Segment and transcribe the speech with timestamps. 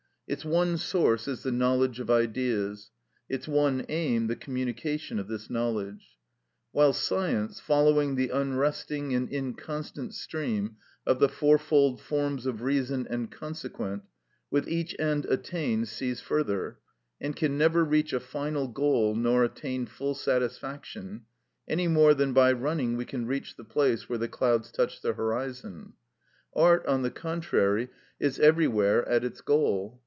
[0.27, 2.89] Its one source is the knowledge of Ideas;
[3.27, 6.15] its one aim the communication of this knowledge.
[6.71, 13.29] While science, following the unresting and inconstant stream of the fourfold forms of reason and
[13.29, 14.03] consequent,
[14.49, 16.79] with each end attained sees further,
[17.19, 21.25] and can never reach a final goal nor attain full satisfaction,
[21.67, 25.11] any more than by running we can reach the place where the clouds touch the
[25.11, 25.91] horizon;
[26.55, 29.97] art, on the contrary, is everywhere at its goal.